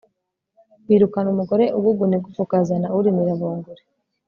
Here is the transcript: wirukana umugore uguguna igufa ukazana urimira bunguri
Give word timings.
wirukana 0.87 1.27
umugore 1.33 1.65
uguguna 1.77 2.13
igufa 2.17 2.39
ukazana 2.45 2.87
urimira 2.97 3.33
bunguri 3.39 3.83